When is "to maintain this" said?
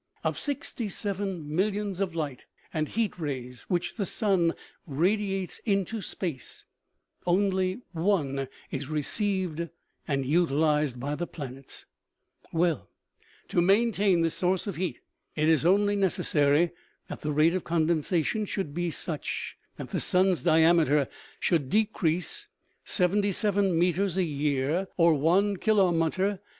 13.49-14.33